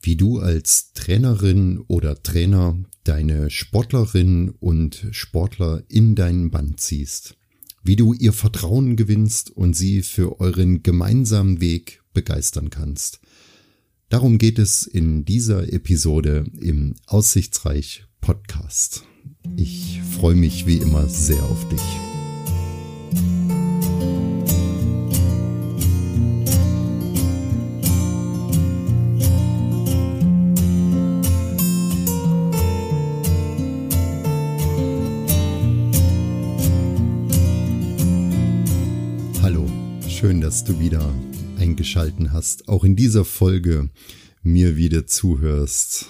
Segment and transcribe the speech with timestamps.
[0.00, 7.36] wie du als Trainerin oder Trainer deine Sportlerinnen und Sportler in deinen Band ziehst,
[7.82, 13.20] wie du ihr Vertrauen gewinnst und sie für euren gemeinsamen Weg begeistern kannst.
[14.08, 19.04] Darum geht es in dieser Episode im Aussichtsreich Podcast.
[19.56, 21.80] Ich freue mich wie immer sehr auf dich.
[40.60, 41.14] Dass du wieder
[41.58, 43.88] eingeschalten hast, auch in dieser Folge
[44.42, 46.04] mir wieder zuhörst.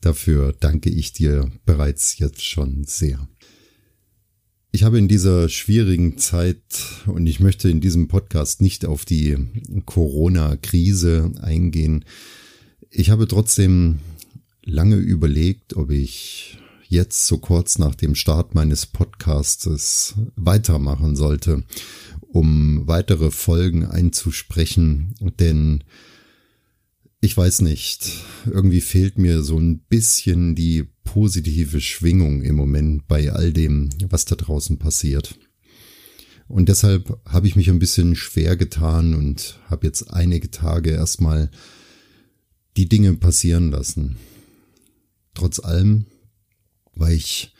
[0.00, 3.28] Dafür danke ich dir bereits jetzt schon sehr.
[4.72, 6.58] Ich habe in dieser schwierigen Zeit
[7.06, 9.36] und ich möchte in diesem Podcast nicht auf die
[9.84, 12.04] Corona-Krise eingehen.
[12.90, 14.00] Ich habe trotzdem
[14.64, 21.62] lange überlegt, ob ich jetzt so kurz nach dem Start meines Podcastes weitermachen sollte
[22.34, 25.84] um weitere Folgen einzusprechen, denn
[27.20, 28.10] ich weiß nicht,
[28.44, 34.24] irgendwie fehlt mir so ein bisschen die positive Schwingung im Moment bei all dem, was
[34.24, 35.38] da draußen passiert.
[36.48, 41.52] Und deshalb habe ich mich ein bisschen schwer getan und habe jetzt einige Tage erstmal
[42.76, 44.16] die Dinge passieren lassen.
[45.34, 46.06] Trotz allem
[46.96, 47.53] war ich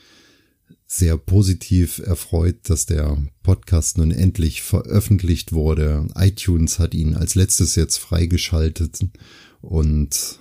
[0.87, 6.07] sehr positiv erfreut, dass der Podcast nun endlich veröffentlicht wurde.
[6.15, 9.07] iTunes hat ihn als letztes jetzt freigeschaltet
[9.61, 10.39] und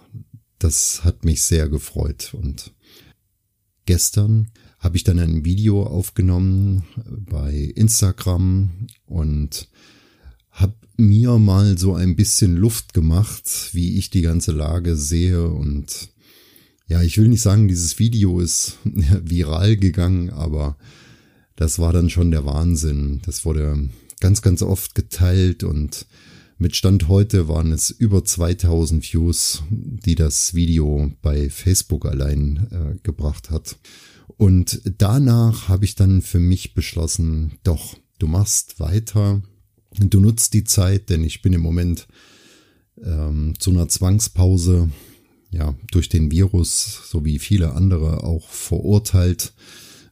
[0.59, 2.33] das hat mich sehr gefreut.
[2.33, 2.73] Und
[3.85, 4.49] gestern
[4.79, 9.69] habe ich dann ein Video aufgenommen bei Instagram und
[10.51, 16.12] habe mir mal so ein bisschen Luft gemacht, wie ich die ganze Lage sehe und
[16.87, 20.77] ja, ich will nicht sagen, dieses Video ist viral gegangen, aber
[21.55, 23.21] das war dann schon der Wahnsinn.
[23.25, 23.89] Das wurde
[24.19, 26.05] ganz, ganz oft geteilt und
[26.57, 32.99] mit Stand heute waren es über 2000 Views, die das Video bei Facebook allein äh,
[33.03, 33.77] gebracht hat.
[34.37, 39.41] Und danach habe ich dann für mich beschlossen, doch, du machst weiter,
[39.99, 42.07] du nutzt die Zeit, denn ich bin im Moment
[43.03, 44.89] ähm, zu einer Zwangspause
[45.53, 49.53] ja, durch den Virus, so wie viele andere auch verurteilt.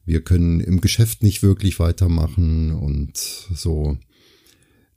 [0.06, 3.18] Wir können im Geschäft nicht wirklich weitermachen und
[3.54, 3.98] so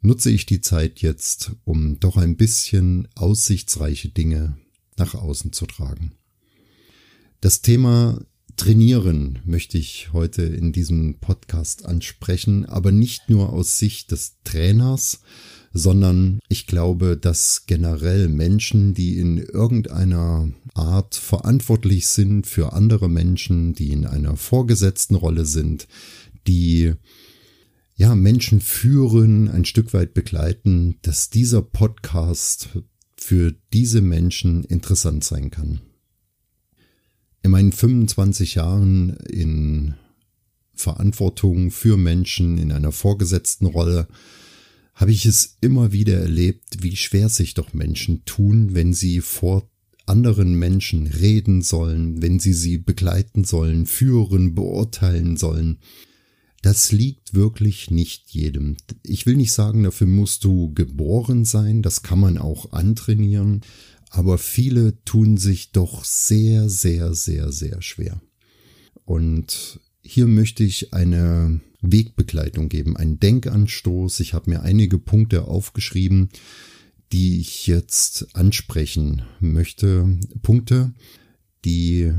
[0.01, 4.57] nutze ich die Zeit jetzt, um doch ein bisschen aussichtsreiche Dinge
[4.97, 6.13] nach außen zu tragen.
[7.41, 8.21] Das Thema
[8.57, 15.23] Trainieren möchte ich heute in diesem Podcast ansprechen, aber nicht nur aus Sicht des Trainers,
[15.77, 23.75] sondern ich glaube, dass generell Menschen, die in irgendeiner Art verantwortlich sind für andere Menschen,
[23.75, 25.89] die in einer vorgesetzten Rolle sind,
[26.47, 26.95] die
[27.97, 32.69] ja Menschen führen, ein Stück weit begleiten, dass dieser Podcast
[33.17, 35.81] für diese Menschen interessant sein kann.
[37.43, 39.95] In meinen 25 Jahren in
[40.73, 44.07] Verantwortung für Menschen in einer vorgesetzten Rolle
[44.95, 49.69] habe ich es immer wieder erlebt, wie schwer sich doch Menschen tun, wenn sie vor
[50.07, 55.79] anderen Menschen reden sollen, wenn sie sie begleiten sollen, führen, beurteilen sollen.
[56.63, 58.77] Das liegt wirklich nicht jedem.
[59.03, 63.63] Ich will nicht sagen, dafür musst du geboren sein, das kann man auch antrainieren,
[64.11, 68.21] aber viele tun sich doch sehr, sehr, sehr, sehr schwer.
[69.05, 74.21] Und hier möchte ich eine Wegbegleitung geben, einen Denkanstoß.
[74.21, 76.29] Ich habe mir einige Punkte aufgeschrieben,
[77.13, 80.19] die ich jetzt ansprechen möchte.
[80.43, 80.93] Punkte,
[81.65, 82.13] die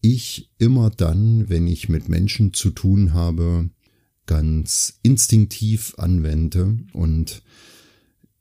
[0.00, 3.70] ich immer dann, wenn ich mit Menschen zu tun habe,
[4.26, 6.78] ganz instinktiv anwende.
[6.92, 7.42] Und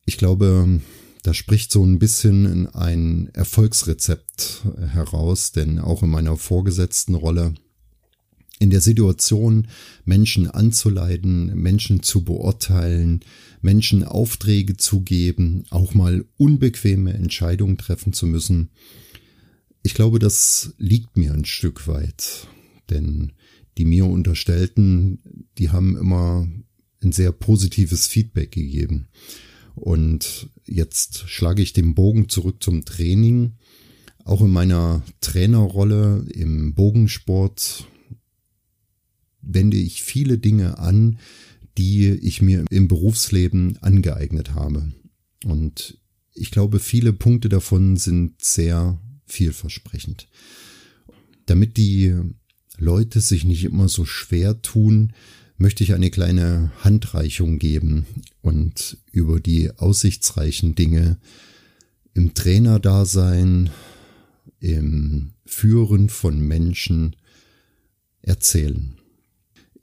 [0.06, 0.82] ich glaube,
[1.24, 7.54] da spricht so ein bisschen ein Erfolgsrezept heraus, denn auch in meiner vorgesetzten Rolle
[8.62, 9.68] in der Situation,
[10.06, 13.22] Menschen anzuleiten, Menschen zu beurteilen,
[13.62, 18.70] Menschen Aufträge zu geben, auch mal unbequeme Entscheidungen treffen zu müssen.
[19.82, 22.48] Ich glaube, das liegt mir ein Stück weit,
[22.92, 23.32] denn
[23.80, 26.48] die mir Unterstellten, die haben immer
[27.02, 29.08] ein sehr positives Feedback gegeben.
[29.74, 33.54] Und jetzt schlage ich den Bogen zurück zum Training.
[34.24, 37.88] Auch in meiner Trainerrolle im Bogensport
[39.42, 41.20] wende ich viele Dinge an,
[41.78, 44.92] die ich mir im Berufsleben angeeignet habe.
[45.46, 45.98] Und
[46.34, 50.28] ich glaube, viele Punkte davon sind sehr vielversprechend.
[51.46, 52.16] Damit die
[52.78, 55.14] Leute sich nicht immer so schwer tun,
[55.58, 58.06] möchte ich eine kleine Handreichung geben
[58.42, 61.20] und über die aussichtsreichen Dinge
[62.14, 63.70] im Trainerdasein,
[64.60, 67.16] im Führen von Menschen
[68.22, 69.01] erzählen.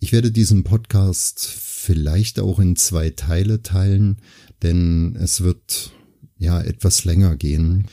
[0.00, 4.18] Ich werde diesen Podcast vielleicht auch in zwei Teile teilen,
[4.62, 5.92] denn es wird
[6.38, 7.88] ja etwas länger gehen.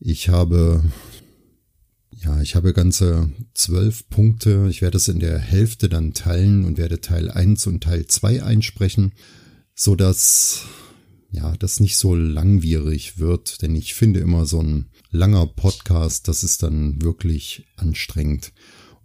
[0.00, 0.84] Ich habe
[2.10, 4.66] ja, ich habe ganze zwölf Punkte.
[4.70, 8.42] Ich werde es in der Hälfte dann teilen und werde Teil eins und Teil zwei
[8.42, 9.12] einsprechen,
[9.74, 10.62] so dass
[11.30, 16.42] ja, das nicht so langwierig wird, denn ich finde immer so ein langer Podcast, das
[16.42, 18.52] ist dann wirklich anstrengend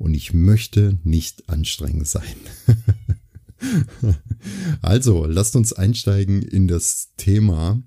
[0.01, 2.36] und ich möchte nicht anstrengend sein.
[4.81, 7.83] also, lasst uns einsteigen in das Thema,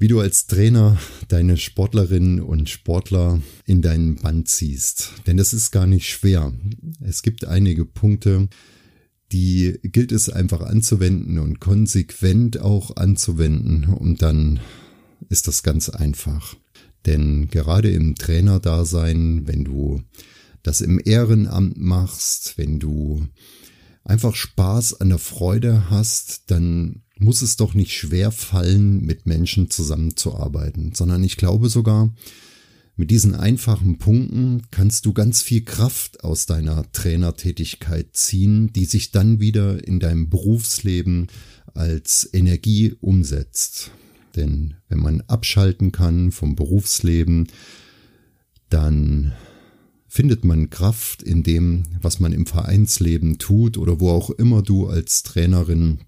[0.00, 0.98] wie du als Trainer
[1.28, 5.12] deine Sportlerinnen und Sportler in deinen Band ziehst.
[5.28, 6.52] Denn das ist gar nicht schwer.
[7.00, 8.48] Es gibt einige Punkte,
[9.30, 14.58] die gilt es einfach anzuwenden und konsequent auch anzuwenden und dann
[15.28, 16.56] ist das ganz einfach.
[17.06, 20.02] Denn gerade im Trainerdasein, wenn du
[20.62, 23.26] das im Ehrenamt machst, wenn du
[24.04, 29.70] einfach Spaß an der Freude hast, dann muss es doch nicht schwer fallen, mit Menschen
[29.70, 32.12] zusammenzuarbeiten, sondern ich glaube sogar,
[32.94, 39.12] mit diesen einfachen Punkten kannst du ganz viel Kraft aus deiner Trainertätigkeit ziehen, die sich
[39.12, 41.28] dann wieder in deinem Berufsleben
[41.72, 43.92] als Energie umsetzt.
[44.36, 47.48] Denn wenn man abschalten kann vom Berufsleben,
[48.68, 49.32] dann
[50.12, 54.86] findet man Kraft in dem, was man im Vereinsleben tut oder wo auch immer du
[54.86, 56.00] als Trainerin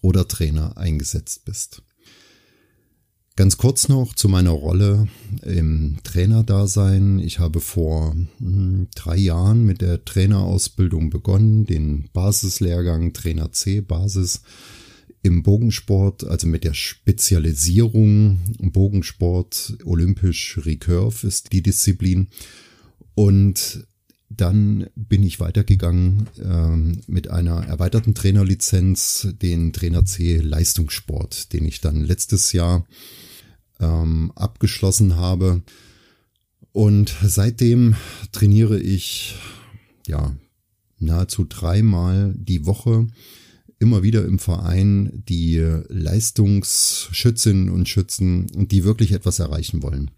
[0.00, 1.82] oder Trainer eingesetzt bist.
[3.34, 5.08] Ganz kurz noch zu meiner Rolle
[5.42, 7.18] im Trainerdasein.
[7.18, 14.42] Ich habe vor hm, drei Jahren mit der Trainerausbildung begonnen, den Basislehrgang Trainer C Basis
[15.24, 22.28] im Bogensport, also mit der Spezialisierung Bogensport, olympisch Recurve ist die Disziplin
[23.14, 23.86] und
[24.36, 31.80] dann bin ich weitergegangen ähm, mit einer erweiterten Trainerlizenz, den Trainer C Leistungssport, den ich
[31.80, 32.86] dann letztes Jahr
[33.80, 35.62] ähm, abgeschlossen habe.
[36.72, 37.94] Und seitdem
[38.32, 39.36] trainiere ich
[40.06, 40.34] ja
[40.98, 43.08] nahezu dreimal die Woche
[43.78, 50.12] immer wieder im Verein die Leistungsschützinnen und Schützen, die wirklich etwas erreichen wollen.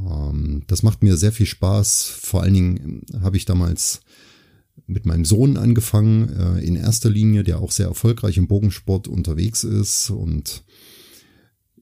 [0.00, 2.04] Ähm, das macht mir sehr viel Spaß.
[2.20, 4.00] Vor allen Dingen habe ich damals
[4.86, 9.64] mit meinem Sohn angefangen, äh, in erster Linie, der auch sehr erfolgreich im Bogensport unterwegs
[9.64, 10.10] ist.
[10.10, 10.64] Und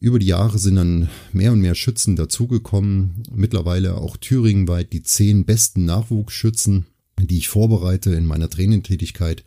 [0.01, 3.23] über die Jahre sind dann mehr und mehr Schützen dazugekommen.
[3.33, 6.87] Mittlerweile auch thüringenweit die zehn besten Nachwuchsschützen,
[7.21, 9.45] die ich vorbereite in meiner Trainingtätigkeit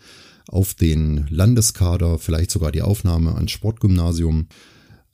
[0.48, 4.48] auf den Landeskader, vielleicht sogar die Aufnahme ans Sportgymnasium.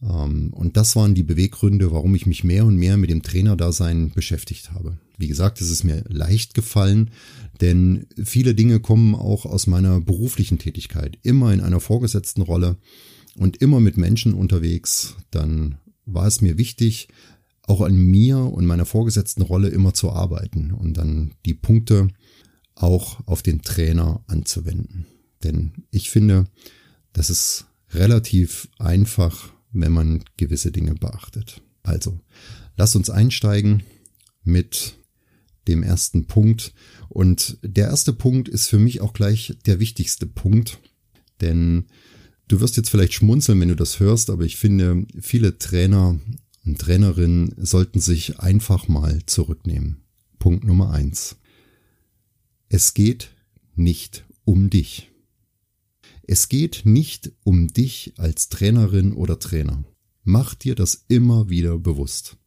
[0.07, 4.11] Ähm, und das waren die Beweggründe, warum ich mich mehr und mehr mit dem Trainerdasein
[4.11, 4.97] beschäftigt habe.
[5.17, 7.11] Wie gesagt, es ist mir leicht gefallen,
[7.61, 11.17] denn viele Dinge kommen auch aus meiner beruflichen Tätigkeit.
[11.23, 12.77] Immer in einer vorgesetzten Rolle
[13.37, 15.15] und immer mit Menschen unterwegs.
[15.31, 17.07] Dann war es mir wichtig,
[17.63, 22.09] auch an mir und meiner vorgesetzten Rolle immer zu arbeiten und dann die Punkte
[22.75, 25.07] auch auf den Trainer anzuwenden.
[25.43, 26.45] Denn ich finde,
[27.13, 31.61] das ist relativ einfach wenn man gewisse Dinge beachtet.
[31.83, 32.19] Also,
[32.77, 33.83] lass uns einsteigen
[34.43, 34.95] mit
[35.67, 36.73] dem ersten Punkt.
[37.09, 40.79] Und der erste Punkt ist für mich auch gleich der wichtigste Punkt,
[41.41, 41.85] denn
[42.47, 46.19] du wirst jetzt vielleicht schmunzeln, wenn du das hörst, aber ich finde, viele Trainer
[46.65, 50.03] und Trainerinnen sollten sich einfach mal zurücknehmen.
[50.39, 51.37] Punkt Nummer eins.
[52.69, 53.29] Es geht
[53.75, 55.11] nicht um dich.
[56.27, 59.83] Es geht nicht um dich als Trainerin oder Trainer.
[60.23, 62.37] Mach dir das immer wieder bewusst.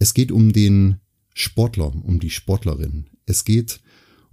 [0.00, 0.96] Es geht um den
[1.34, 3.06] Sportler, um die Sportlerin.
[3.26, 3.80] Es geht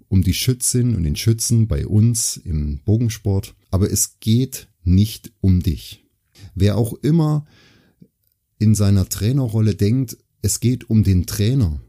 [0.07, 3.53] um die Schützin und den Schützen bei uns im Bogensport.
[3.69, 6.03] Aber es geht nicht um dich.
[6.55, 7.45] Wer auch immer
[8.57, 11.79] in seiner Trainerrolle denkt, es geht um den Trainer,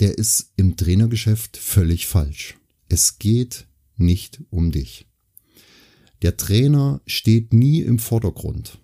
[0.00, 2.56] der ist im Trainergeschäft völlig falsch.
[2.88, 5.08] Es geht nicht um dich.
[6.22, 8.78] Der Trainer steht nie im Vordergrund.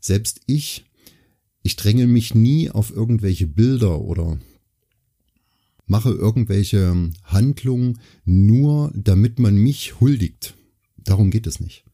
[0.00, 0.84] Selbst ich,
[1.62, 4.38] ich dränge mich nie auf irgendwelche Bilder oder
[5.86, 10.54] mache irgendwelche Handlungen nur, damit man mich huldigt.
[10.96, 11.84] Darum geht es nicht.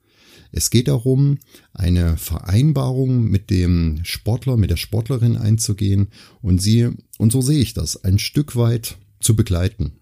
[0.50, 1.38] Es geht darum,
[1.72, 6.08] eine Vereinbarung mit dem Sportler, mit der Sportlerin einzugehen
[6.42, 9.92] und sie, und so sehe ich das, ein Stück weit zu begleiten.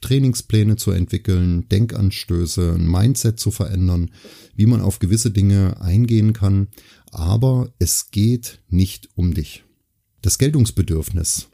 [0.00, 4.10] Trainingspläne zu entwickeln, Denkanstöße, ein Mindset zu verändern,
[4.54, 6.68] wie man auf gewisse Dinge eingehen kann.
[7.10, 9.64] Aber es geht nicht um dich.
[10.22, 11.48] Das Geltungsbedürfnis,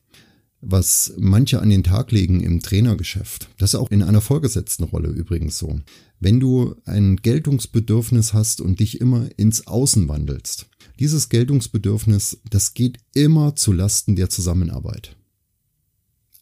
[0.61, 5.09] was manche an den Tag legen im Trainergeschäft, das ist auch in einer vorgesetzten Rolle
[5.09, 5.81] übrigens so.
[6.19, 10.67] Wenn du ein Geltungsbedürfnis hast und dich immer ins Außen wandelst,
[10.99, 15.17] dieses Geltungsbedürfnis, das geht immer zu Lasten der Zusammenarbeit.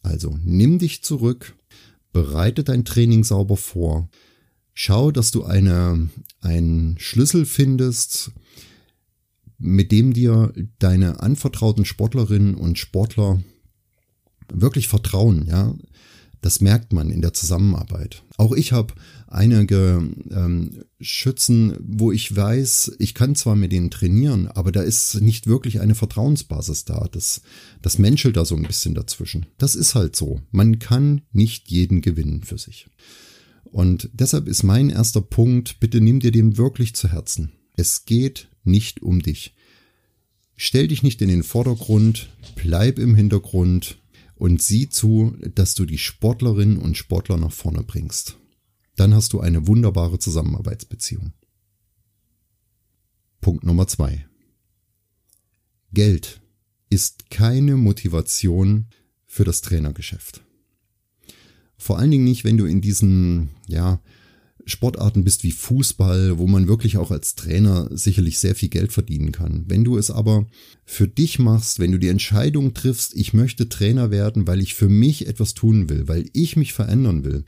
[0.01, 1.55] Also nimm dich zurück,
[2.15, 4.09] bereite dein Training sauber vor,
[4.73, 8.31] schau, dass du eine, einen Schlüssel findest,
[9.57, 13.43] mit dem dir deine anvertrauten Sportlerinnen und Sportler
[14.47, 15.75] wirklich vertrauen, ja.
[16.41, 18.23] Das merkt man in der Zusammenarbeit.
[18.37, 18.93] Auch ich habe
[19.27, 25.21] einige ähm, Schützen, wo ich weiß, ich kann zwar mit denen trainieren, aber da ist
[25.21, 27.07] nicht wirklich eine Vertrauensbasis da.
[27.11, 27.41] Das,
[27.81, 29.47] das menschelt da so ein bisschen dazwischen.
[29.57, 30.41] Das ist halt so.
[30.51, 32.87] Man kann nicht jeden gewinnen für sich.
[33.63, 37.51] Und deshalb ist mein erster Punkt, bitte nimm dir den wirklich zu Herzen.
[37.75, 39.53] Es geht nicht um dich.
[40.55, 43.97] Stell dich nicht in den Vordergrund, bleib im Hintergrund,
[44.35, 48.37] und sieh zu, dass du die Sportlerinnen und Sportler nach vorne bringst.
[48.95, 51.33] Dann hast du eine wunderbare Zusammenarbeitsbeziehung.
[53.41, 54.25] Punkt Nummer zwei.
[55.91, 56.41] Geld
[56.89, 58.87] ist keine Motivation
[59.25, 60.43] für das Trainergeschäft.
[61.77, 64.01] Vor allen Dingen nicht, wenn du in diesen, ja,
[64.65, 69.31] Sportarten bist wie Fußball, wo man wirklich auch als Trainer sicherlich sehr viel Geld verdienen
[69.31, 69.63] kann.
[69.67, 70.47] Wenn du es aber
[70.85, 74.89] für dich machst, wenn du die Entscheidung triffst, ich möchte Trainer werden, weil ich für
[74.89, 77.45] mich etwas tun will, weil ich mich verändern will,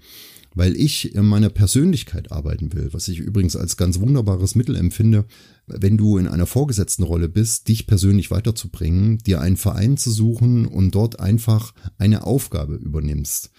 [0.54, 5.26] weil ich in meiner Persönlichkeit arbeiten will, was ich übrigens als ganz wunderbares Mittel empfinde,
[5.66, 10.68] wenn du in einer vorgesetzten Rolle bist, dich persönlich weiterzubringen, dir einen Verein zu suchen
[10.68, 13.52] und dort einfach eine Aufgabe übernimmst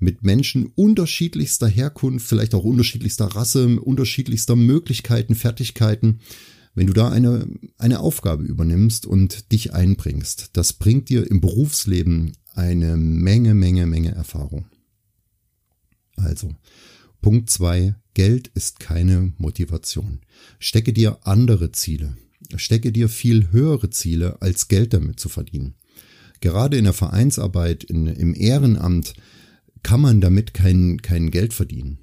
[0.00, 6.20] mit Menschen unterschiedlichster Herkunft, vielleicht auch unterschiedlichster Rasse, unterschiedlichster Möglichkeiten, Fertigkeiten.
[6.74, 12.32] Wenn du da eine, eine Aufgabe übernimmst und dich einbringst, das bringt dir im Berufsleben
[12.54, 14.66] eine Menge, Menge, Menge Erfahrung.
[16.16, 16.54] Also,
[17.20, 20.20] Punkt zwei: Geld ist keine Motivation.
[20.58, 22.16] Stecke dir andere Ziele.
[22.56, 25.74] Stecke dir viel höhere Ziele, als Geld damit zu verdienen.
[26.40, 29.14] Gerade in der Vereinsarbeit, in, im Ehrenamt,
[29.82, 31.98] kann man damit kein, kein Geld verdienen.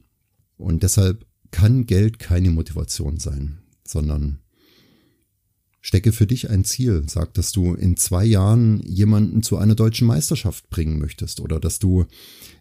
[0.57, 4.39] Und deshalb kann Geld keine Motivation sein, sondern
[5.81, 7.03] stecke für dich ein Ziel.
[7.07, 11.79] Sag, dass du in zwei Jahren jemanden zu einer deutschen Meisterschaft bringen möchtest oder dass
[11.79, 12.05] du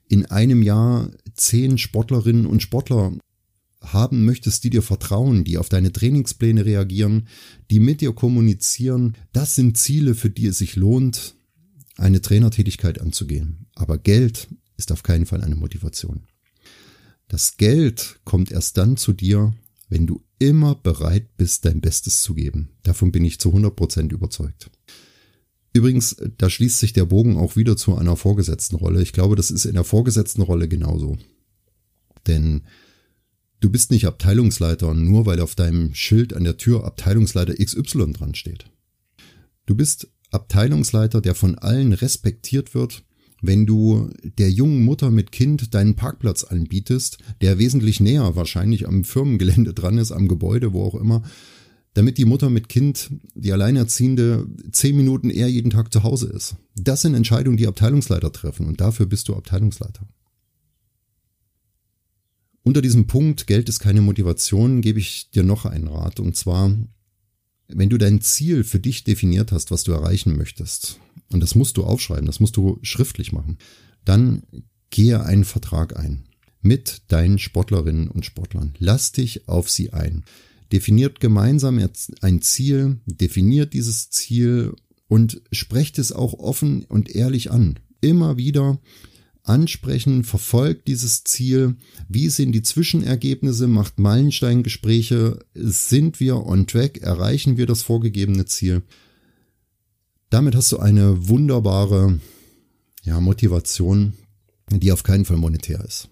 [0.09, 3.13] in einem Jahr zehn Sportlerinnen und Sportler
[3.81, 7.29] haben möchtest, die dir vertrauen, die auf deine Trainingspläne reagieren,
[7.71, 9.17] die mit dir kommunizieren.
[9.33, 11.35] Das sind Ziele, für die es sich lohnt,
[11.97, 13.67] eine Trainertätigkeit anzugehen.
[13.75, 16.27] Aber Geld ist auf keinen Fall eine Motivation.
[17.29, 19.53] Das Geld kommt erst dann zu dir,
[19.89, 22.71] wenn du immer bereit bist, dein Bestes zu geben.
[22.83, 24.71] Davon bin ich zu 100 Prozent überzeugt.
[25.73, 29.03] Übrigens, da schließt sich der Bogen auch wieder zu einer vorgesetzten Rolle.
[29.03, 31.19] Ich glaube, das ist in der vorgesetzten Rolle genauso.
[32.27, 32.63] Denn
[33.61, 38.35] du bist nicht Abteilungsleiter nur weil auf deinem Schild an der Tür Abteilungsleiter XY dran
[38.35, 38.71] steht.
[39.67, 43.05] Du bist Abteilungsleiter, der von allen respektiert wird
[43.43, 49.05] wenn du der jungen Mutter mit Kind deinen Parkplatz anbietest, der wesentlich näher wahrscheinlich am
[49.05, 51.23] Firmengelände dran ist, am Gebäude, wo auch immer,
[51.95, 56.57] damit die Mutter mit Kind, die Alleinerziehende, zehn Minuten eher jeden Tag zu Hause ist.
[56.75, 60.07] Das sind Entscheidungen, die Abteilungsleiter treffen und dafür bist du Abteilungsleiter.
[62.63, 66.77] Unter diesem Punkt, Geld ist keine Motivation, gebe ich dir noch einen Rat und zwar,
[67.69, 71.01] wenn du dein Ziel für dich definiert hast, was du erreichen möchtest,
[71.33, 73.59] und das musst du aufschreiben, das musst du schriftlich machen,
[74.05, 74.43] dann
[74.91, 76.25] gehe einen Vertrag ein
[76.63, 78.75] mit deinen Sportlerinnen und Sportlern.
[78.79, 80.25] Lass dich auf sie ein.
[80.73, 81.79] Definiert gemeinsam
[82.21, 84.75] ein Ziel, definiert dieses Ziel
[85.07, 87.79] und sprecht es auch offen und ehrlich an.
[88.01, 88.81] Immer wieder
[89.45, 91.77] ansprechen, verfolgt dieses Ziel,
[92.09, 98.83] wie sind die Zwischenergebnisse, macht Meilensteingespräche, sind wir on track, erreichen wir das vorgegebene Ziel.
[100.31, 102.21] Damit hast du eine wunderbare
[103.03, 104.15] ja, Motivation,
[104.71, 106.09] die auf keinen Fall monetär ist.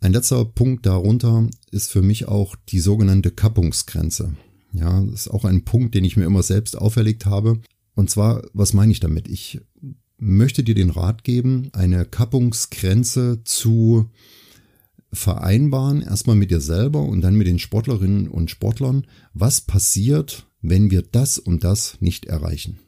[0.00, 4.36] Ein letzter Punkt darunter ist für mich auch die sogenannte Kappungsgrenze.
[4.72, 7.60] Ja, das ist auch ein Punkt, den ich mir immer selbst auferlegt habe.
[7.94, 9.28] Und zwar, was meine ich damit?
[9.28, 9.60] Ich
[10.18, 14.10] möchte dir den Rat geben, eine Kappungsgrenze zu
[15.12, 20.90] vereinbaren, erstmal mit dir selber und dann mit den Sportlerinnen und Sportlern, was passiert, wenn
[20.90, 22.78] wir das und das nicht erreichen.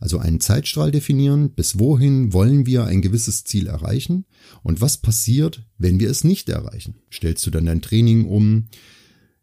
[0.00, 4.24] Also einen Zeitstrahl definieren, bis wohin wollen wir ein gewisses Ziel erreichen
[4.62, 6.96] und was passiert, wenn wir es nicht erreichen.
[7.12, 8.66] Stellst du dann dein Training um,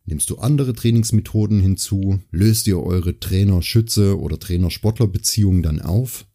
[0.05, 6.25] nimmst du andere Trainingsmethoden hinzu, löst ihr eure Trainer-Schütze oder Trainer-Sportler-Beziehung dann auf.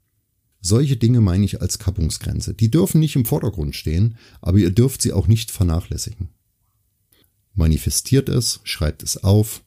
[0.61, 2.55] Solche Dinge meine ich als Kappungsgrenze.
[2.55, 6.31] Die dürfen nicht im Vordergrund stehen, aber ihr dürft sie auch nicht vernachlässigen.
[7.55, 9.63] Manifestiert es, schreibt es auf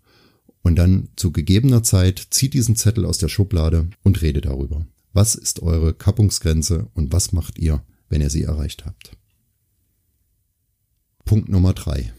[0.62, 4.86] und dann zu gegebener Zeit zieht diesen Zettel aus der Schublade und redet darüber.
[5.14, 9.18] Was ist eure Kappungsgrenze und was macht ihr, wenn ihr sie erreicht habt?
[11.26, 12.14] Punkt Nummer drei.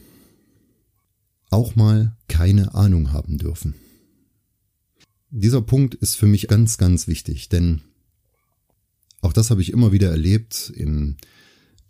[1.51, 3.75] Auch mal keine Ahnung haben dürfen.
[5.31, 7.83] Dieser Punkt ist für mich ganz, ganz wichtig, denn
[9.21, 11.17] auch das habe ich immer wieder erlebt im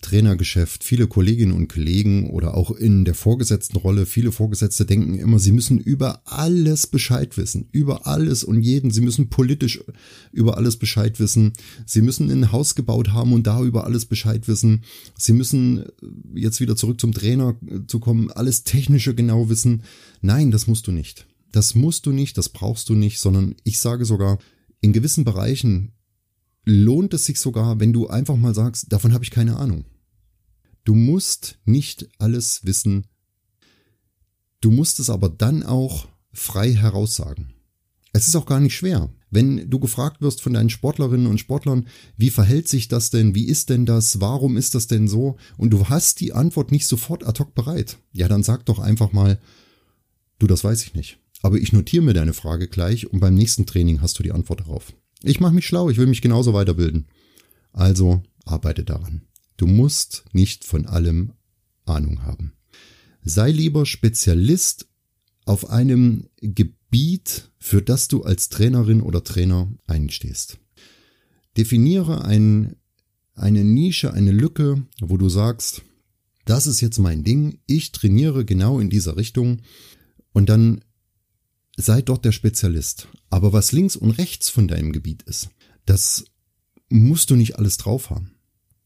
[0.00, 5.38] Trainergeschäft, viele Kolleginnen und Kollegen oder auch in der vorgesetzten Rolle, viele Vorgesetzte denken immer,
[5.38, 9.82] sie müssen über alles Bescheid wissen, über alles und jeden, sie müssen politisch
[10.32, 11.52] über alles Bescheid wissen,
[11.86, 14.84] sie müssen ein Haus gebaut haben und da über alles Bescheid wissen,
[15.16, 15.84] sie müssen
[16.34, 19.82] jetzt wieder zurück zum Trainer zu kommen, alles technische genau wissen.
[20.20, 21.26] Nein, das musst du nicht.
[21.52, 24.38] Das musst du nicht, das brauchst du nicht, sondern ich sage sogar,
[24.80, 25.92] in gewissen Bereichen
[26.64, 29.84] lohnt es sich sogar, wenn du einfach mal sagst, davon habe ich keine Ahnung.
[30.84, 33.06] Du musst nicht alles wissen.
[34.60, 37.54] Du musst es aber dann auch frei heraussagen.
[38.12, 39.10] Es ist auch gar nicht schwer.
[39.30, 41.86] Wenn du gefragt wirst von deinen Sportlerinnen und Sportlern,
[42.16, 45.70] wie verhält sich das denn, wie ist denn das, warum ist das denn so, und
[45.70, 49.38] du hast die Antwort nicht sofort ad hoc bereit, ja, dann sag doch einfach mal,
[50.40, 51.18] du, das weiß ich nicht.
[51.42, 54.60] Aber ich notiere mir deine Frage gleich und beim nächsten Training hast du die Antwort
[54.60, 54.92] darauf.
[55.22, 57.06] Ich mache mich schlau, ich will mich genauso weiterbilden.
[57.72, 59.22] Also arbeite daran.
[59.56, 61.32] Du musst nicht von allem
[61.84, 62.52] Ahnung haben.
[63.22, 64.88] Sei lieber Spezialist
[65.44, 70.58] auf einem Gebiet, für das du als Trainerin oder Trainer einstehst.
[71.56, 72.76] Definiere ein,
[73.34, 75.82] eine Nische, eine Lücke, wo du sagst,
[76.46, 79.60] das ist jetzt mein Ding, ich trainiere genau in dieser Richtung
[80.32, 80.82] und dann
[81.80, 83.08] sei dort der Spezialist.
[83.28, 85.50] Aber was links und rechts von deinem Gebiet ist,
[85.86, 86.24] das
[86.88, 88.32] musst du nicht alles drauf haben.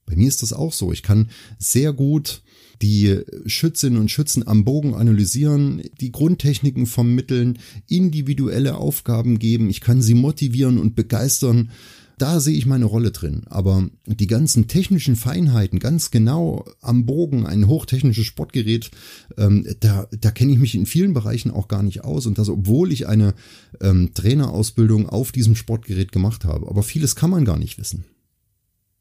[0.07, 0.93] Bei mir ist das auch so.
[0.93, 2.43] Ich kann sehr gut
[2.83, 9.71] die Schützinnen und Schützen am Bogen analysieren, die Grundtechniken vermitteln, individuelle Aufgaben geben.
[9.71, 11.71] Ich kann sie motivieren und begeistern
[12.19, 13.43] da sehe ich meine Rolle drin.
[13.47, 18.91] Aber die ganzen technischen Feinheiten, ganz genau am Bogen, ein hochtechnisches Sportgerät,
[19.37, 22.27] ähm, da, da kenne ich mich in vielen Bereichen auch gar nicht aus.
[22.27, 23.35] Und das, obwohl ich eine
[23.81, 26.69] ähm, Trainerausbildung auf diesem Sportgerät gemacht habe.
[26.69, 28.05] Aber vieles kann man gar nicht wissen.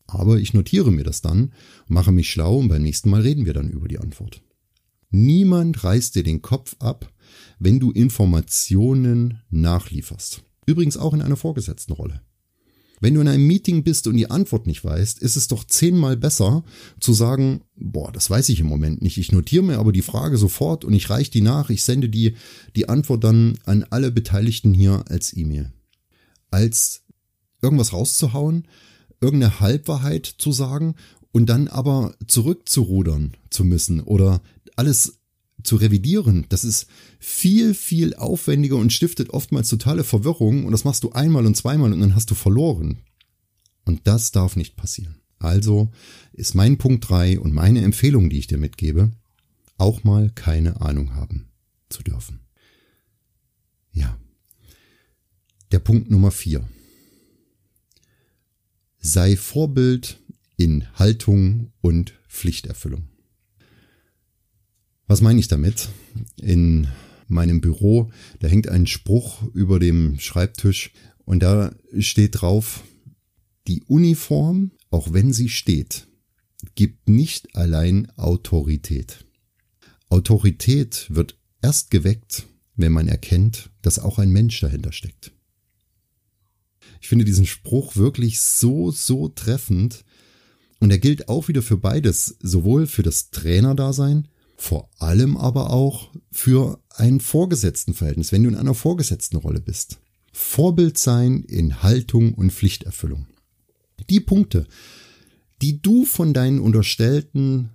[0.08, 1.54] Aber ich notiere mir das dann,
[1.88, 4.41] mache mich schlau und beim nächsten Mal reden wir dann über die Antwort.
[5.10, 7.12] Niemand reißt dir den Kopf ab,
[7.60, 10.43] wenn du Informationen nachlieferst.
[10.65, 12.21] Übrigens auch in einer vorgesetzten Rolle.
[13.04, 16.16] Wenn du in einem Meeting bist und die Antwort nicht weißt, ist es doch zehnmal
[16.16, 16.63] besser
[17.02, 19.18] zu sagen, boah, das weiß ich im Moment nicht.
[19.18, 21.70] Ich notiere mir aber die Frage sofort und ich reiche die nach.
[21.70, 22.36] Ich sende die,
[22.78, 25.74] die Antwort dann an alle Beteiligten hier als E-Mail.
[26.50, 27.04] Als
[27.62, 28.70] irgendwas rauszuhauen,
[29.20, 30.96] irgendeine Halbwahrheit zu sagen
[31.34, 34.42] und dann aber zurückzurudern zu müssen oder
[34.78, 35.20] alles
[35.63, 36.88] zu revidieren, das ist
[37.19, 41.93] viel, viel aufwendiger und stiftet oftmals totale Verwirrung und das machst du einmal und zweimal
[41.93, 42.99] und dann hast du verloren.
[43.86, 45.21] Und das darf nicht passieren.
[45.39, 45.91] Also
[46.32, 49.12] ist mein Punkt drei und meine Empfehlung, die ich dir mitgebe,
[49.78, 51.49] auch mal keine Ahnung haben
[51.89, 52.39] zu dürfen.
[53.91, 54.17] Ja.
[55.71, 56.67] Der Punkt Nummer vier:
[58.99, 60.19] Sei Vorbild
[60.56, 63.10] in Haltung und Pflichterfüllung.
[65.08, 65.89] Was meine ich damit?
[66.38, 66.88] In
[67.28, 70.92] meinem Büro, da hängt ein Spruch über dem Schreibtisch
[71.26, 72.84] und da steht drauf,
[73.68, 76.08] die Uniform, auch wenn sie steht,
[76.76, 79.26] gibt nicht allein Autorität.
[80.10, 85.32] Autorität wird erst geweckt, wenn man erkennt, dass auch ein Mensch dahinter steckt.
[87.02, 90.06] Ich finde diesen Spruch wirklich so, so treffend
[90.80, 96.10] und er gilt auch wieder für beides, sowohl für das Trainerdasein vor allem aber auch
[96.32, 100.00] für ein Vorgesetztenverhältnis, wenn du in einer Vorgesetztenrolle bist.
[100.32, 103.28] Vorbild sein in Haltung und Pflichterfüllung.
[104.10, 104.68] Die Punkte,
[105.62, 107.70] die du von deinen unterstellten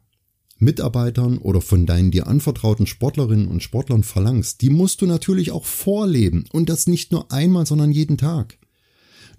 [0.59, 5.65] Mitarbeitern oder von deinen dir anvertrauten Sportlerinnen und Sportlern verlangst, die musst du natürlich auch
[5.65, 8.59] vorleben und das nicht nur einmal, sondern jeden Tag.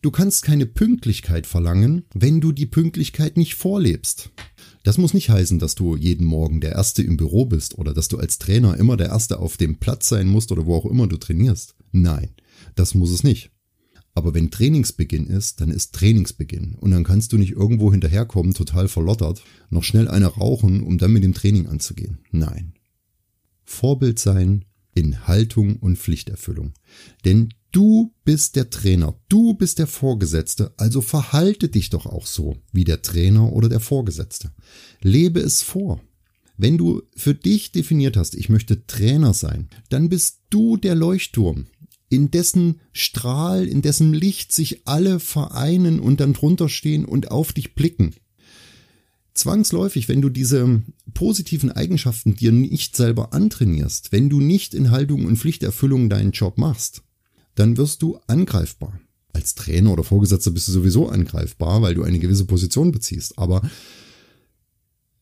[0.01, 4.29] Du kannst keine Pünktlichkeit verlangen, wenn du die Pünktlichkeit nicht vorlebst.
[4.83, 8.07] Das muss nicht heißen, dass du jeden Morgen der Erste im Büro bist oder dass
[8.07, 11.07] du als Trainer immer der Erste auf dem Platz sein musst oder wo auch immer
[11.07, 11.75] du trainierst.
[11.91, 12.29] Nein,
[12.75, 13.51] das muss es nicht.
[14.15, 16.75] Aber wenn Trainingsbeginn ist, dann ist Trainingsbeginn.
[16.75, 21.13] Und dann kannst du nicht irgendwo hinterherkommen, total verlottert, noch schnell eine rauchen, um dann
[21.13, 22.19] mit dem Training anzugehen.
[22.31, 22.73] Nein.
[23.63, 24.65] Vorbild sein
[24.99, 26.73] in Haltung und Pflichterfüllung.
[27.25, 32.57] Denn du bist der Trainer, du bist der Vorgesetzte, also verhalte dich doch auch so
[32.71, 34.51] wie der Trainer oder der Vorgesetzte.
[35.01, 36.01] Lebe es vor.
[36.57, 41.67] Wenn du für dich definiert hast, ich möchte Trainer sein, dann bist du der Leuchtturm,
[42.09, 47.53] in dessen Strahl, in dessen Licht sich alle vereinen und dann drunter stehen und auf
[47.53, 48.15] dich blicken.
[49.39, 50.81] Zwangsläufig, wenn du diese
[51.13, 56.57] positiven Eigenschaften dir nicht selber antrainierst, wenn du nicht in Haltung und Pflichterfüllung deinen Job
[56.57, 57.03] machst,
[57.55, 58.99] dann wirst du angreifbar.
[59.31, 63.39] Als Trainer oder Vorgesetzter bist du sowieso angreifbar, weil du eine gewisse Position beziehst.
[63.39, 63.61] Aber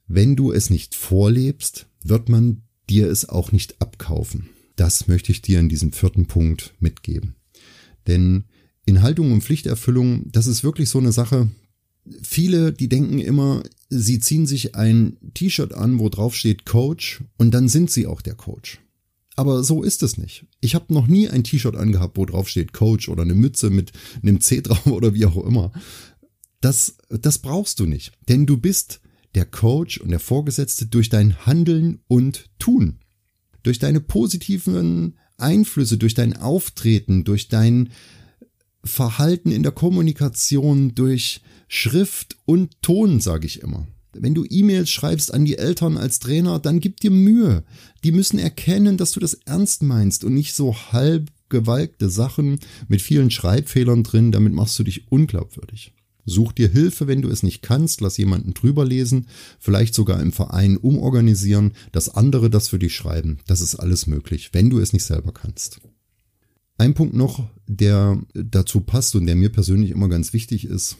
[0.07, 4.49] wenn du es nicht vorlebst, wird man dir es auch nicht abkaufen.
[4.77, 7.35] Das möchte ich dir in diesem vierten Punkt mitgeben.
[8.07, 8.45] Denn
[8.87, 11.51] in Haltung und Pflichterfüllung, das ist wirklich so eine Sache.
[12.21, 17.51] Viele, die denken immer, sie ziehen sich ein T-Shirt an, wo drauf steht Coach und
[17.51, 18.79] dann sind sie auch der Coach.
[19.35, 20.45] Aber so ist es nicht.
[20.61, 23.91] Ich habe noch nie ein T-Shirt angehabt, wo drauf steht Coach oder eine Mütze mit
[24.21, 25.71] einem C drauf oder wie auch immer.
[26.61, 28.13] Das, das brauchst du nicht.
[28.29, 28.99] Denn du bist
[29.35, 32.99] der Coach und der Vorgesetzte durch dein Handeln und Tun
[33.67, 37.89] durch deine positiven Einflüsse, durch dein Auftreten, durch dein
[38.87, 43.87] Verhalten in der Kommunikation, durch Schrift und Ton, sage ich immer.
[44.13, 47.63] Wenn du E-Mails schreibst an die Eltern als Trainer, dann gib dir Mühe.
[48.03, 53.01] Die müssen erkennen, dass du das ernst meinst und nicht so halb gewalkte Sachen mit
[53.01, 55.93] vielen Schreibfehlern drin, damit machst du dich unglaubwürdig.
[56.25, 59.27] Such dir Hilfe, wenn du es nicht kannst, lass jemanden drüber lesen,
[59.59, 63.39] vielleicht sogar im Verein umorganisieren, dass andere das für dich schreiben.
[63.47, 65.79] Das ist alles möglich, wenn du es nicht selber kannst.
[66.77, 70.97] Ein Punkt noch, der dazu passt und der mir persönlich immer ganz wichtig ist.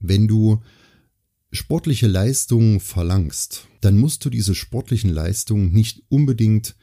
[0.00, 0.60] Wenn du
[1.52, 6.76] sportliche Leistungen verlangst, dann musst du diese sportlichen Leistungen nicht unbedingt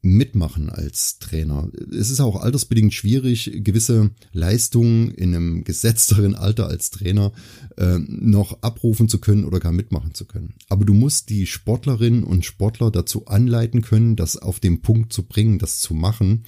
[0.00, 1.68] mitmachen als Trainer.
[1.90, 7.32] Es ist auch altersbedingt schwierig, gewisse Leistungen in einem gesetzteren Alter als Trainer
[7.76, 10.54] äh, noch abrufen zu können oder gar mitmachen zu können.
[10.68, 15.24] Aber du musst die Sportlerinnen und Sportler dazu anleiten können, das auf den Punkt zu
[15.24, 16.44] bringen, das zu machen,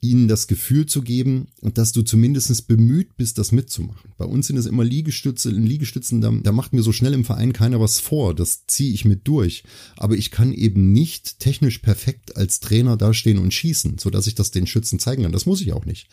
[0.00, 4.12] ihnen das Gefühl zu geben, dass du zumindest bemüht bist, das mitzumachen.
[4.16, 7.24] Bei uns sind es immer Liegestütze, in Liegestützen, da, da macht mir so schnell im
[7.24, 9.64] Verein keiner was vor, das ziehe ich mit durch.
[9.96, 14.50] Aber ich kann eben nicht technisch perfekt als Trainer dastehen und schießen, sodass ich das
[14.50, 15.32] den Schützen zeigen kann.
[15.32, 16.08] Das muss ich auch nicht.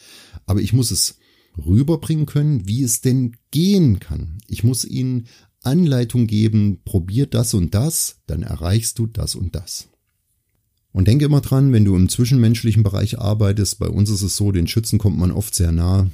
[0.46, 1.17] Aber ich muss es
[1.58, 4.39] rüberbringen können, wie es denn gehen kann.
[4.48, 5.28] Ich muss ihnen
[5.62, 9.88] Anleitung geben, probier das und das, dann erreichst du das und das.
[10.94, 14.52] Und denke immer dran, wenn du im zwischenmenschlichen Bereich arbeitest, bei uns ist es so,
[14.52, 16.10] den Schützen kommt man oft sehr nah.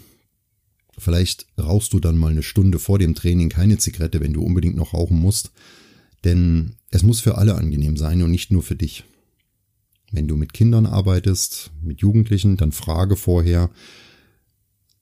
[0.98, 4.78] Vielleicht rauchst du dann mal eine Stunde vor dem Training keine Zigarette, wenn du unbedingt
[4.78, 5.52] noch rauchen musst.
[6.24, 9.04] Denn es muss für alle angenehm sein und nicht nur für dich.
[10.12, 13.70] Wenn du mit Kindern arbeitest, mit Jugendlichen, dann frage vorher,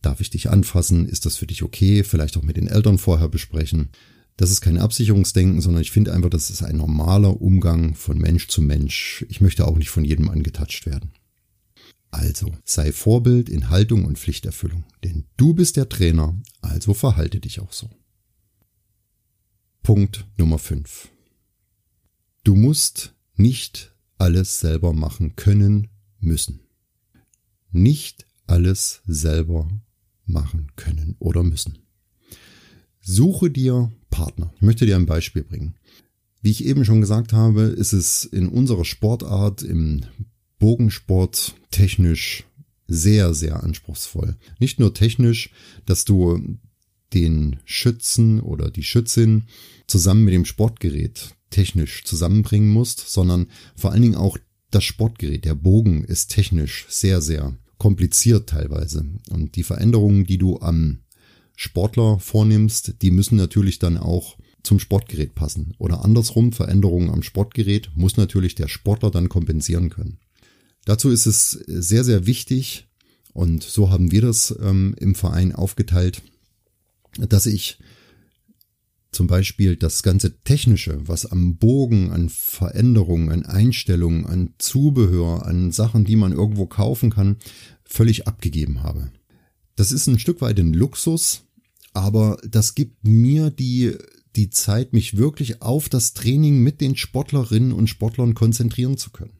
[0.01, 1.07] darf ich dich anfassen?
[1.07, 2.03] Ist das für dich okay?
[2.03, 3.89] Vielleicht auch mit den Eltern vorher besprechen.
[4.37, 8.47] Das ist kein Absicherungsdenken, sondern ich finde einfach, das ist ein normaler Umgang von Mensch
[8.47, 9.25] zu Mensch.
[9.29, 11.11] Ich möchte auch nicht von jedem angetatscht werden.
[12.11, 17.59] Also, sei Vorbild in Haltung und Pflichterfüllung, denn du bist der Trainer, also verhalte dich
[17.59, 17.89] auch so.
[19.81, 21.09] Punkt Nummer 5.
[22.43, 26.61] Du musst nicht alles selber machen können müssen.
[27.71, 29.67] Nicht alles selber
[30.25, 31.86] machen können oder müssen.
[33.09, 34.51] Suche dir Partner.
[34.57, 35.75] Ich möchte dir ein Beispiel bringen.
[36.41, 40.01] Wie ich eben schon gesagt habe, ist es in unserer Sportart, im
[40.59, 42.43] Bogensport, technisch
[42.85, 44.35] sehr, sehr anspruchsvoll.
[44.59, 45.51] Nicht nur technisch,
[45.85, 46.59] dass du
[47.13, 49.45] den Schützen oder die Schützin
[49.87, 54.37] zusammen mit dem Sportgerät technisch zusammenbringen musst, sondern vor allen Dingen auch
[54.69, 55.45] das Sportgerät.
[55.45, 59.05] Der Bogen ist technisch sehr, sehr kompliziert teilweise.
[59.29, 60.99] Und die Veränderungen, die du am
[61.57, 65.73] Sportler vornimmst, die müssen natürlich dann auch zum Sportgerät passen.
[65.79, 70.19] Oder andersrum, Veränderungen am Sportgerät muss natürlich der Sportler dann kompensieren können.
[70.85, 72.87] Dazu ist es sehr, sehr wichtig,
[73.33, 76.21] und so haben wir das ähm, im Verein aufgeteilt,
[77.17, 77.79] dass ich
[79.11, 85.71] zum Beispiel das ganze Technische, was am Bogen, an Veränderungen, an Einstellungen, an Zubehör, an
[85.71, 87.37] Sachen, die man irgendwo kaufen kann,
[87.83, 89.11] völlig abgegeben habe.
[89.75, 91.46] Das ist ein Stück weit ein Luxus,
[91.93, 93.95] aber das gibt mir die,
[94.35, 99.37] die Zeit, mich wirklich auf das Training mit den Sportlerinnen und Sportlern konzentrieren zu können.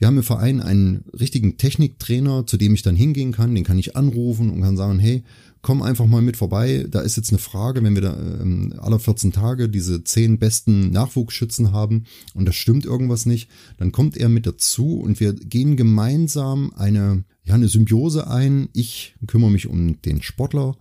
[0.00, 3.78] Wir haben im Verein einen richtigen Techniktrainer, zu dem ich dann hingehen kann, den kann
[3.78, 5.24] ich anrufen und kann sagen, hey,
[5.60, 6.86] komm einfach mal mit vorbei.
[6.90, 10.90] Da ist jetzt eine Frage, wenn wir da ähm, alle 14 Tage diese zehn besten
[10.90, 15.76] Nachwuchsschützen haben und da stimmt irgendwas nicht, dann kommt er mit dazu und wir gehen
[15.76, 18.70] gemeinsam eine, ja, eine Symbiose ein.
[18.72, 20.78] Ich kümmere mich um den Sportler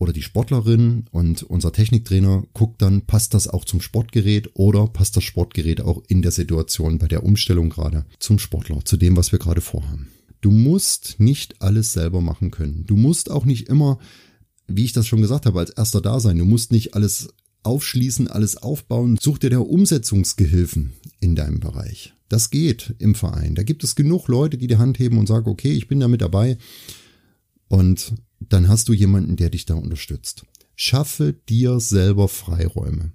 [0.00, 5.14] oder die Sportlerin und unser Techniktrainer guckt dann, passt das auch zum Sportgerät oder passt
[5.16, 9.30] das Sportgerät auch in der Situation bei der Umstellung gerade zum Sportler, zu dem, was
[9.30, 10.08] wir gerade vorhaben.
[10.40, 12.86] Du musst nicht alles selber machen können.
[12.86, 13.98] Du musst auch nicht immer,
[14.66, 16.38] wie ich das schon gesagt habe, als erster da sein.
[16.38, 17.28] Du musst nicht alles
[17.62, 19.18] aufschließen, alles aufbauen.
[19.20, 22.14] Such dir der Umsetzungsgehilfen in deinem Bereich.
[22.30, 23.54] Das geht im Verein.
[23.54, 26.08] Da gibt es genug Leute, die die Hand heben und sagen, okay, ich bin da
[26.08, 26.56] mit dabei.
[27.68, 30.44] Und dann hast du jemanden, der dich da unterstützt.
[30.74, 33.12] Schaffe dir selber Freiräume.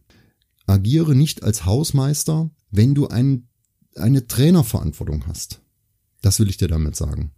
[0.67, 3.47] Agiere nicht als Hausmeister, wenn du ein,
[3.95, 5.61] eine Trainerverantwortung hast.
[6.21, 7.31] Das will ich dir damit sagen.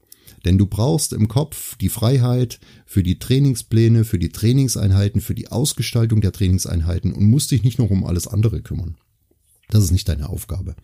[0.46, 5.48] Denn du brauchst im Kopf die Freiheit für die Trainingspläne, für die Trainingseinheiten, für die
[5.48, 8.98] Ausgestaltung der Trainingseinheiten und musst dich nicht noch um alles andere kümmern.
[9.70, 10.76] Das ist nicht deine Aufgabe.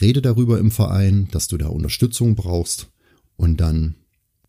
[0.00, 2.90] Rede darüber im Verein, dass du da Unterstützung brauchst
[3.36, 3.96] und dann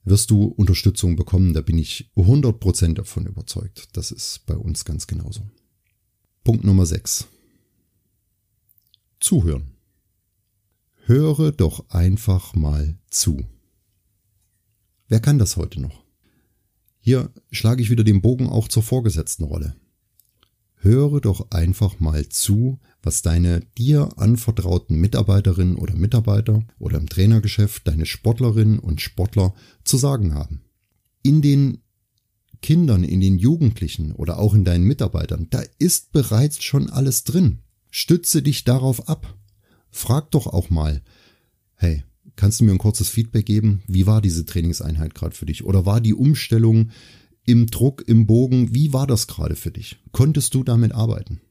[0.03, 1.53] wirst du Unterstützung bekommen.
[1.53, 3.89] Da bin ich 100% davon überzeugt.
[3.93, 5.49] Das ist bei uns ganz genauso.
[6.43, 7.27] Punkt Nummer 6.
[9.19, 9.71] Zuhören.
[11.05, 13.45] Höre doch einfach mal zu.
[15.07, 16.03] Wer kann das heute noch?
[16.99, 19.75] Hier schlage ich wieder den Bogen auch zur vorgesetzten Rolle.
[20.75, 27.87] Höre doch einfach mal zu, was deine dir anvertrauten Mitarbeiterinnen oder Mitarbeiter oder im Trainergeschäft
[27.87, 30.61] deine Sportlerinnen und Sportler zu sagen haben.
[31.23, 31.79] In den
[32.61, 37.59] Kindern, in den Jugendlichen oder auch in deinen Mitarbeitern, da ist bereits schon alles drin.
[37.89, 39.35] Stütze dich darauf ab.
[39.89, 41.01] Frag doch auch mal,
[41.75, 42.03] hey,
[42.35, 43.81] kannst du mir ein kurzes Feedback geben?
[43.87, 45.65] Wie war diese Trainingseinheit gerade für dich?
[45.65, 46.91] Oder war die Umstellung
[47.45, 49.97] im Druck, im Bogen, wie war das gerade für dich?
[50.11, 51.41] Konntest du damit arbeiten?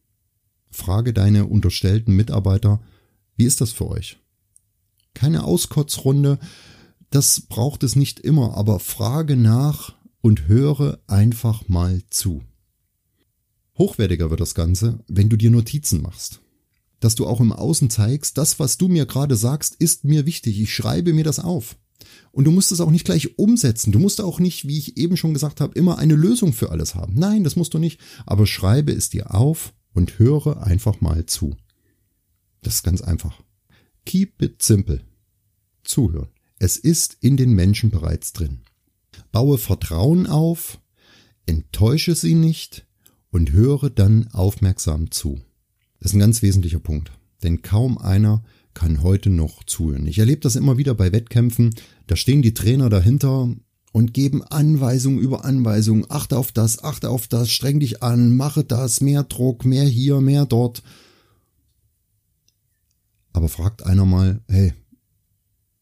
[0.71, 2.81] Frage deine unterstellten Mitarbeiter,
[3.37, 4.19] wie ist das für euch?
[5.15, 6.39] Keine Auskotzrunde,
[7.11, 12.43] das braucht es nicht immer, aber frage nach und höre einfach mal zu.
[13.77, 16.41] Hochwertiger wird das Ganze, wenn du dir Notizen machst
[17.01, 20.61] dass du auch im Außen zeigst, das, was du mir gerade sagst, ist mir wichtig.
[20.61, 21.77] Ich schreibe mir das auf.
[22.31, 23.91] Und du musst es auch nicht gleich umsetzen.
[23.93, 26.95] Du musst auch nicht, wie ich eben schon gesagt habe, immer eine Lösung für alles
[26.95, 27.15] haben.
[27.17, 28.01] Nein, das musst du nicht.
[28.27, 31.57] Aber schreibe es dir auf und höre einfach mal zu.
[32.63, 33.43] Das ist ganz einfach.
[34.05, 35.01] Keep it simple.
[35.83, 36.29] Zuhören.
[36.59, 38.61] Es ist in den Menschen bereits drin.
[39.33, 40.81] Baue Vertrauen auf,
[41.47, 42.87] enttäusche sie nicht
[43.31, 45.41] und höre dann aufmerksam zu.
[46.01, 47.13] Das ist ein ganz wesentlicher Punkt.
[47.43, 50.07] Denn kaum einer kann heute noch zuhören.
[50.07, 51.75] Ich erlebe das immer wieder bei Wettkämpfen.
[52.07, 53.49] Da stehen die Trainer dahinter
[53.93, 56.07] und geben Anweisungen über Anweisungen.
[56.09, 60.21] Achte auf das, achte auf das, streng dich an, mache das, mehr Druck, mehr hier,
[60.21, 60.83] mehr dort.
[63.33, 64.75] Aber fragt einer mal, hey,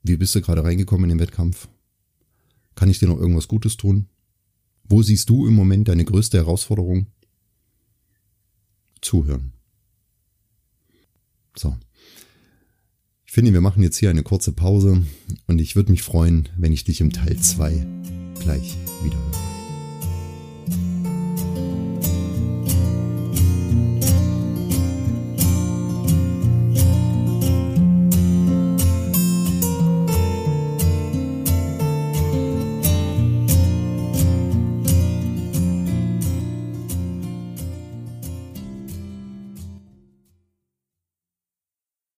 [0.03, 1.69] wie bist du gerade reingekommen in den Wettkampf?
[2.75, 4.07] Kann ich dir noch irgendwas Gutes tun?
[4.85, 7.07] Wo siehst du im Moment deine größte Herausforderung?
[9.03, 9.53] Zuhören.
[11.57, 11.77] So.
[13.29, 15.03] Ich finde, wir machen jetzt hier eine kurze Pause
[15.47, 17.87] und ich würde mich freuen, wenn ich dich im Teil 2
[18.41, 19.48] gleich wieder höre.